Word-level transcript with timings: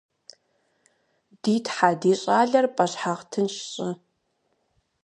Ди 1.41 1.55
Тхьэ, 1.65 1.91
ди 2.01 2.11
щӏалэр 2.21 2.65
пӏэщхьагъ 2.75 3.23
тынш 3.31 3.55
щӏы! 3.71 3.89